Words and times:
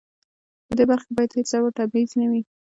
په 0.67 0.73
دې 0.77 0.83
برخه 0.89 1.05
کې 1.07 1.13
باید 1.17 1.35
هیڅ 1.37 1.49
ډول 1.57 1.71
تبعیض 1.79 2.11
نه 2.19 2.25
وي. 2.31 2.41